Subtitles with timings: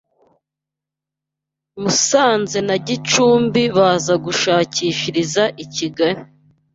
[1.81, 6.21] Musanze na Gicumbi baza gushakishiriza i Kigali